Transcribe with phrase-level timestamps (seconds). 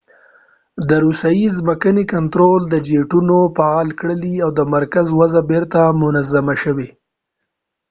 [0.89, 6.87] د روسیې ځمکني کنترول جیټونه فعاله کړل او د مرکز وضع بیرته منظمه شوه